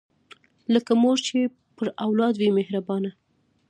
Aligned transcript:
لکه 0.73 0.91
مور 1.01 1.17
چې 1.27 1.37
پر 1.75 1.87
اولاد 2.05 2.33
وي 2.37 2.49
مهربانه 2.57 3.11